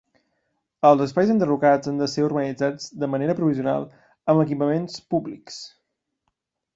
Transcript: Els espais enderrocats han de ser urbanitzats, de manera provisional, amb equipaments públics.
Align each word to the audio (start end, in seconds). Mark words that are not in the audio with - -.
Els 0.89 1.01
espais 1.03 1.33
enderrocats 1.33 1.89
han 1.91 1.99
de 1.99 2.07
ser 2.13 2.25
urbanitzats, 2.27 2.87
de 3.03 3.09
manera 3.15 3.35
provisional, 3.41 3.85
amb 4.33 4.45
equipaments 4.45 4.97
públics. 5.15 5.61